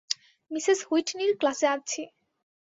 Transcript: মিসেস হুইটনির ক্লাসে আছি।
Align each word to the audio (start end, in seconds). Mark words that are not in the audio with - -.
মিসেস 0.51 0.79
হুইটনির 0.87 1.31
ক্লাসে 1.39 1.67
আছি। 1.75 2.01